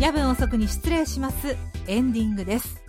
[0.00, 1.56] 夜分遅くに失礼します。
[1.88, 2.84] エンディングです。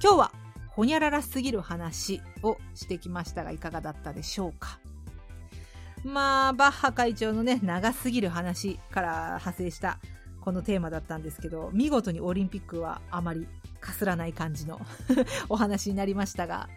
[0.00, 0.32] 今日は
[0.68, 4.78] ほにゃららすぎる話をしてきましたがいかがだったでしょうか。
[6.04, 9.98] まあバッハ会長のね長すぎる話から派生した
[10.42, 13.48] このテーマだったんですけど見事にオリンピックはあまり
[13.80, 14.80] かすらない感じの
[15.50, 16.68] お話になりましたが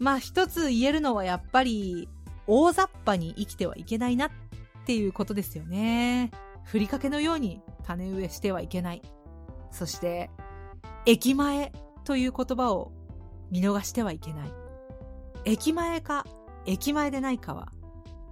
[0.00, 2.08] まあ一つ言えるのはやっぱり
[2.48, 4.30] 大雑把に生きてはいけないなっ
[4.86, 6.32] ていうことですよね。
[6.64, 9.02] ふりかけのように種植えしてはいけない。
[9.70, 10.30] そして、
[11.06, 11.72] 駅前
[12.04, 12.92] という言葉を
[13.50, 14.52] 見逃してはいけない。
[15.44, 16.26] 駅前か、
[16.66, 17.72] 駅前でないかは、